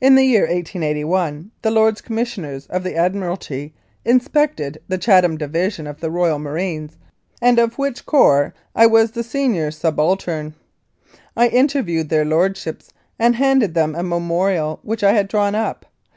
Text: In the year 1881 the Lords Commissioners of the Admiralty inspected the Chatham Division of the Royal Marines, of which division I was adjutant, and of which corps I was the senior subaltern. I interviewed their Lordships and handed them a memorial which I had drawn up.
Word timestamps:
In 0.00 0.16
the 0.16 0.24
year 0.24 0.40
1881 0.46 1.52
the 1.62 1.70
Lords 1.70 2.00
Commissioners 2.00 2.66
of 2.66 2.82
the 2.82 2.96
Admiralty 2.96 3.72
inspected 4.04 4.78
the 4.88 4.98
Chatham 4.98 5.36
Division 5.38 5.86
of 5.86 6.00
the 6.00 6.10
Royal 6.10 6.40
Marines, 6.40 6.96
of 7.40 7.52
which 7.54 7.54
division 7.54 7.54
I 7.54 7.54
was 7.54 7.56
adjutant, 7.56 7.58
and 7.58 7.58
of 7.60 7.78
which 7.78 8.06
corps 8.06 8.54
I 8.74 8.86
was 8.86 9.10
the 9.12 9.22
senior 9.22 9.70
subaltern. 9.70 10.54
I 11.36 11.46
interviewed 11.46 12.08
their 12.08 12.24
Lordships 12.24 12.90
and 13.16 13.36
handed 13.36 13.74
them 13.74 13.94
a 13.94 14.02
memorial 14.02 14.80
which 14.82 15.04
I 15.04 15.12
had 15.12 15.28
drawn 15.28 15.54
up. 15.54 15.86